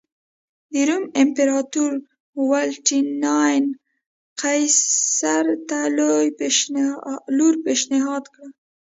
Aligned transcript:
د 0.71 0.73
روم 0.87 1.05
امپراتور 1.21 1.91
والنټیناین 2.49 3.63
قیصر 4.41 5.45
ته 5.69 5.79
لور 7.37 7.53
پېشنهاد 7.65 8.23
کړه. 8.33 8.47